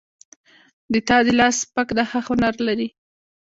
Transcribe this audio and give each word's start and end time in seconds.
د 0.91 0.93
تا 1.07 1.17
لاس 1.39 1.55
سپک 1.63 1.87
ده 1.97 2.03
ښه 2.09 2.19
هنر 2.27 2.53
لري 2.67 2.87